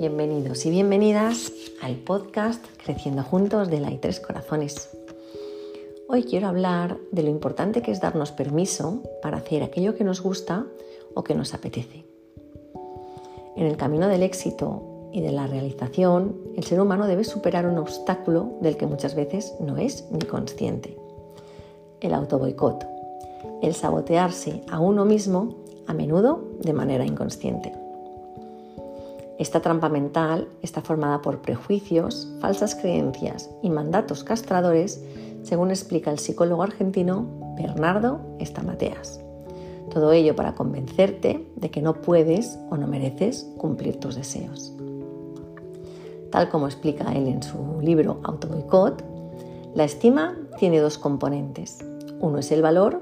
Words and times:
Bienvenidos 0.00 0.64
y 0.64 0.70
bienvenidas 0.70 1.52
al 1.82 1.96
podcast 1.96 2.64
Creciendo 2.82 3.22
Juntos 3.22 3.68
de 3.68 3.80
la 3.80 3.90
Tres 4.00 4.18
Corazones. 4.18 4.88
Hoy 6.08 6.22
quiero 6.22 6.48
hablar 6.48 6.96
de 7.12 7.22
lo 7.22 7.28
importante 7.28 7.82
que 7.82 7.90
es 7.90 8.00
darnos 8.00 8.32
permiso 8.32 9.02
para 9.20 9.36
hacer 9.36 9.62
aquello 9.62 9.94
que 9.94 10.04
nos 10.04 10.22
gusta 10.22 10.64
o 11.12 11.22
que 11.22 11.34
nos 11.34 11.52
apetece. 11.52 12.06
En 13.56 13.66
el 13.66 13.76
camino 13.76 14.08
del 14.08 14.22
éxito 14.22 15.10
y 15.12 15.20
de 15.20 15.32
la 15.32 15.46
realización, 15.46 16.34
el 16.56 16.64
ser 16.64 16.80
humano 16.80 17.06
debe 17.06 17.24
superar 17.24 17.66
un 17.66 17.76
obstáculo 17.76 18.54
del 18.62 18.78
que 18.78 18.86
muchas 18.86 19.14
veces 19.14 19.52
no 19.60 19.76
es 19.76 20.10
ni 20.10 20.20
consciente. 20.20 20.96
El 22.00 22.14
autoboicot, 22.14 22.86
el 23.60 23.74
sabotearse 23.74 24.62
a 24.70 24.80
uno 24.80 25.04
mismo 25.04 25.56
a 25.86 25.92
menudo 25.92 26.42
de 26.58 26.72
manera 26.72 27.04
inconsciente. 27.04 27.74
Esta 29.40 29.60
trampa 29.60 29.88
mental 29.88 30.48
está 30.60 30.82
formada 30.82 31.22
por 31.22 31.40
prejuicios, 31.40 32.28
falsas 32.40 32.74
creencias 32.74 33.48
y 33.62 33.70
mandatos 33.70 34.22
castradores, 34.22 35.02
según 35.44 35.70
explica 35.70 36.10
el 36.10 36.18
psicólogo 36.18 36.62
argentino 36.62 37.26
Bernardo 37.56 38.20
Estamateas. 38.38 39.18
Todo 39.88 40.12
ello 40.12 40.36
para 40.36 40.54
convencerte 40.54 41.48
de 41.56 41.70
que 41.70 41.80
no 41.80 42.02
puedes 42.02 42.58
o 42.68 42.76
no 42.76 42.86
mereces 42.86 43.50
cumplir 43.56 43.98
tus 43.98 44.14
deseos. 44.14 44.74
Tal 46.30 46.50
como 46.50 46.66
explica 46.66 47.10
él 47.14 47.26
en 47.26 47.42
su 47.42 47.80
libro 47.80 48.20
Autoboicot, 48.24 49.02
la 49.74 49.84
estima 49.84 50.36
tiene 50.58 50.80
dos 50.80 50.98
componentes. 50.98 51.78
Uno 52.20 52.40
es 52.40 52.52
el 52.52 52.60
valor, 52.60 53.00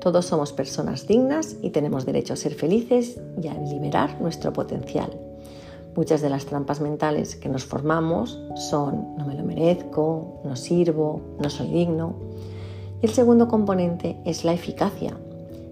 todos 0.00 0.24
somos 0.24 0.54
personas 0.54 1.06
dignas 1.06 1.56
y 1.60 1.70
tenemos 1.70 2.06
derecho 2.06 2.32
a 2.32 2.36
ser 2.36 2.54
felices 2.54 3.20
y 3.42 3.48
a 3.48 3.54
liberar 3.54 4.18
nuestro 4.22 4.50
potencial. 4.50 5.33
Muchas 5.96 6.22
de 6.22 6.30
las 6.30 6.46
trampas 6.46 6.80
mentales 6.80 7.36
que 7.36 7.48
nos 7.48 7.64
formamos 7.64 8.40
son 8.56 9.16
no 9.16 9.26
me 9.26 9.34
lo 9.34 9.44
merezco, 9.44 10.40
no 10.44 10.56
sirvo, 10.56 11.20
no 11.38 11.48
soy 11.50 11.68
digno. 11.68 12.14
Y 13.00 13.06
el 13.06 13.12
segundo 13.12 13.46
componente 13.46 14.18
es 14.24 14.44
la 14.44 14.52
eficacia. 14.52 15.16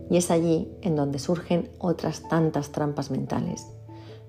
Y 0.09 0.17
es 0.17 0.31
allí 0.31 0.69
en 0.83 0.95
donde 0.95 1.19
surgen 1.19 1.71
otras 1.79 2.23
tantas 2.29 2.71
trampas 2.71 3.11
mentales. 3.11 3.67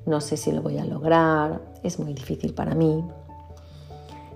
No 0.06 0.20
sé 0.20 0.36
si 0.36 0.52
lo 0.52 0.62
voy 0.62 0.80
a 0.80 0.86
lograr, 0.86 1.62
es 1.84 2.00
muy 2.00 2.14
difícil 2.14 2.54
para 2.54 2.74
mí. 2.74 3.04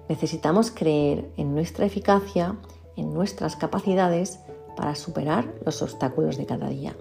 Necesitamos 0.09 0.71
creer 0.71 1.29
en 1.37 1.55
nuestra 1.55 1.85
eficacia, 1.85 2.55
en 2.95 3.13
nuestras 3.13 3.55
capacidades 3.55 4.39
para 4.75 4.93
superar 4.95 5.53
los 5.65 5.81
obstáculos 5.81 6.37
de 6.37 6.45
cada 6.45 6.69
día. 6.69 6.95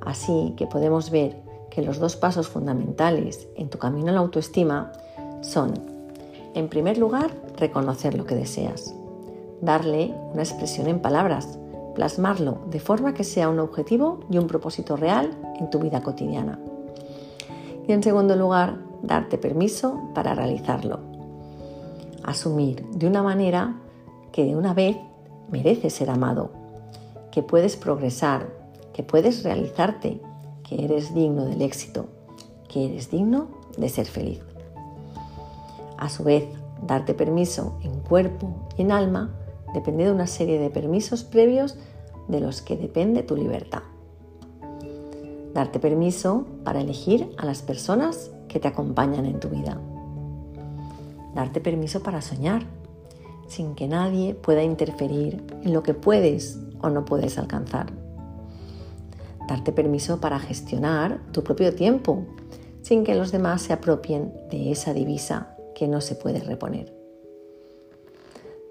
Así 0.00 0.54
que 0.56 0.66
podemos 0.66 1.10
ver 1.10 1.42
que 1.72 1.80
los 1.80 1.98
dos 1.98 2.16
pasos 2.16 2.48
fundamentales 2.48 3.48
en 3.56 3.70
tu 3.70 3.78
camino 3.78 4.10
a 4.10 4.12
la 4.12 4.20
autoestima 4.20 4.92
son, 5.40 5.72
en 6.52 6.68
primer 6.68 6.98
lugar, 6.98 7.30
reconocer 7.56 8.12
lo 8.12 8.26
que 8.26 8.34
deseas, 8.34 8.94
darle 9.62 10.14
una 10.34 10.42
expresión 10.42 10.86
en 10.86 11.00
palabras, 11.00 11.58
plasmarlo 11.94 12.58
de 12.68 12.78
forma 12.78 13.14
que 13.14 13.24
sea 13.24 13.48
un 13.48 13.58
objetivo 13.58 14.20
y 14.30 14.36
un 14.36 14.48
propósito 14.48 14.96
real 14.96 15.30
en 15.58 15.70
tu 15.70 15.78
vida 15.78 16.02
cotidiana. 16.02 16.58
Y 17.88 17.92
en 17.92 18.02
segundo 18.02 18.36
lugar, 18.36 18.76
darte 19.02 19.38
permiso 19.38 19.98
para 20.14 20.34
realizarlo. 20.34 21.00
Asumir 22.22 22.84
de 22.90 23.06
una 23.06 23.22
manera 23.22 23.80
que 24.30 24.44
de 24.44 24.56
una 24.56 24.74
vez 24.74 24.98
mereces 25.50 25.94
ser 25.94 26.10
amado, 26.10 26.50
que 27.30 27.42
puedes 27.42 27.78
progresar, 27.78 28.50
que 28.92 29.02
puedes 29.02 29.42
realizarte 29.42 30.20
que 30.72 30.84
eres 30.84 31.14
digno 31.14 31.44
del 31.44 31.60
éxito, 31.60 32.06
que 32.68 32.86
eres 32.86 33.10
digno 33.10 33.48
de 33.76 33.88
ser 33.88 34.06
feliz. 34.06 34.40
A 35.98 36.08
su 36.08 36.24
vez, 36.24 36.44
darte 36.86 37.14
permiso 37.14 37.78
en 37.82 38.00
cuerpo 38.00 38.54
y 38.76 38.82
en 38.82 38.92
alma 38.92 39.34
depende 39.74 40.04
de 40.04 40.12
una 40.12 40.26
serie 40.26 40.58
de 40.58 40.70
permisos 40.70 41.24
previos 41.24 41.76
de 42.28 42.40
los 42.40 42.62
que 42.62 42.76
depende 42.76 43.22
tu 43.22 43.36
libertad. 43.36 43.82
Darte 45.52 45.78
permiso 45.78 46.46
para 46.64 46.80
elegir 46.80 47.30
a 47.36 47.44
las 47.44 47.60
personas 47.60 48.30
que 48.48 48.58
te 48.58 48.68
acompañan 48.68 49.26
en 49.26 49.40
tu 49.40 49.48
vida. 49.48 49.78
Darte 51.34 51.60
permiso 51.60 52.02
para 52.02 52.22
soñar, 52.22 52.62
sin 53.46 53.74
que 53.74 53.88
nadie 53.88 54.34
pueda 54.34 54.62
interferir 54.62 55.44
en 55.62 55.74
lo 55.74 55.82
que 55.82 55.92
puedes 55.92 56.58
o 56.80 56.88
no 56.88 57.04
puedes 57.04 57.36
alcanzar 57.36 58.01
darte 59.52 59.72
permiso 59.72 60.18
para 60.18 60.38
gestionar 60.38 61.20
tu 61.30 61.44
propio 61.44 61.74
tiempo 61.74 62.24
sin 62.80 63.04
que 63.04 63.14
los 63.14 63.32
demás 63.32 63.60
se 63.60 63.74
apropien 63.74 64.32
de 64.50 64.72
esa 64.72 64.94
divisa 64.94 65.54
que 65.74 65.88
no 65.88 66.00
se 66.00 66.14
puede 66.14 66.40
reponer. 66.40 66.90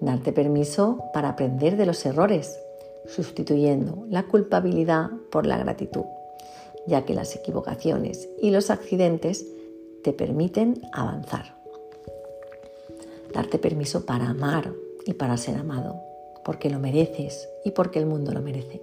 Darte 0.00 0.32
permiso 0.32 1.04
para 1.14 1.28
aprender 1.28 1.76
de 1.76 1.86
los 1.86 2.04
errores, 2.04 2.58
sustituyendo 3.06 4.06
la 4.10 4.24
culpabilidad 4.24 5.10
por 5.30 5.46
la 5.46 5.56
gratitud, 5.56 6.04
ya 6.88 7.04
que 7.04 7.14
las 7.14 7.36
equivocaciones 7.36 8.28
y 8.40 8.50
los 8.50 8.68
accidentes 8.70 9.46
te 10.02 10.12
permiten 10.12 10.82
avanzar. 10.92 11.54
Darte 13.32 13.58
permiso 13.58 14.04
para 14.04 14.28
amar 14.28 14.72
y 15.06 15.14
para 15.14 15.36
ser 15.36 15.56
amado, 15.56 16.02
porque 16.44 16.70
lo 16.70 16.80
mereces 16.80 17.48
y 17.64 17.70
porque 17.70 18.00
el 18.00 18.06
mundo 18.06 18.32
lo 18.32 18.42
merece 18.42 18.80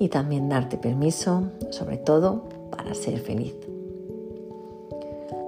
y 0.00 0.08
también 0.08 0.48
darte 0.48 0.78
permiso, 0.78 1.50
sobre 1.70 1.98
todo, 1.98 2.48
para 2.70 2.94
ser 2.94 3.20
feliz. 3.20 3.54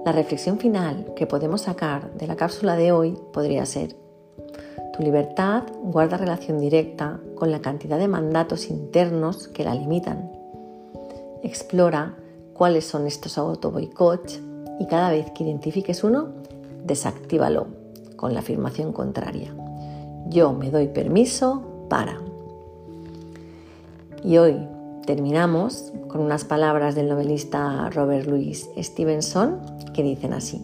La 0.05 0.11
reflexión 0.11 0.59
final 0.59 1.11
que 1.15 1.25
podemos 1.25 1.63
sacar 1.63 2.13
de 2.13 2.27
la 2.27 2.35
cápsula 2.35 2.75
de 2.75 2.91
hoy 2.91 3.17
podría 3.33 3.65
ser, 3.65 3.95
tu 4.95 5.01
libertad 5.01 5.63
guarda 5.81 6.17
relación 6.17 6.59
directa 6.59 7.19
con 7.33 7.49
la 7.49 7.61
cantidad 7.61 7.97
de 7.97 8.07
mandatos 8.07 8.69
internos 8.69 9.47
que 9.47 9.63
la 9.63 9.73
limitan. 9.73 10.31
Explora 11.41 12.15
cuáles 12.53 12.85
son 12.85 13.07
estos 13.07 13.39
autoboicots 13.39 14.39
y 14.79 14.85
cada 14.85 15.09
vez 15.09 15.31
que 15.31 15.45
identifiques 15.45 16.03
uno, 16.03 16.29
desactívalo 16.85 17.65
con 18.17 18.35
la 18.35 18.41
afirmación 18.41 18.93
contraria. 18.93 19.55
Yo 20.27 20.53
me 20.53 20.69
doy 20.69 20.89
permiso 20.89 21.87
para. 21.89 22.32
Y 24.23 24.37
hoy 24.37 24.55
terminamos 25.05 25.91
con 26.07 26.21
unas 26.21 26.45
palabras 26.45 26.95
del 26.95 27.09
novelista 27.09 27.89
Robert 27.89 28.25
Louis 28.25 28.69
Stevenson 28.77 29.59
que 29.93 30.01
dicen 30.01 30.33
así, 30.33 30.63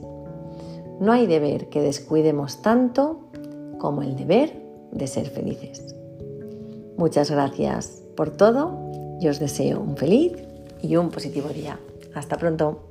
no 1.00 1.12
hay 1.12 1.28
deber 1.28 1.68
que 1.70 1.82
descuidemos 1.82 2.62
tanto 2.62 3.30
como 3.78 4.02
el 4.02 4.16
deber 4.16 4.54
de 4.92 5.08
ser 5.08 5.28
felices. 5.28 5.96
Muchas 6.98 7.32
gracias 7.32 8.02
por 8.16 8.32
todo 8.32 9.18
y 9.20 9.28
os 9.28 9.40
deseo 9.40 9.82
un 9.82 9.98
feliz 9.98 10.34
y 10.82 10.96
un 10.96 11.10
positivo 11.10 11.50
día. 11.50 11.80
Hasta 12.14 12.38
pronto. 12.38 12.89